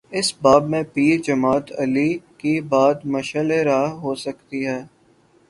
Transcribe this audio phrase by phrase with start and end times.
[0.11, 2.17] اس باب میں پیر جماعت علی
[2.37, 4.79] کی بات مشعل راہ ہو سکتی ہے۔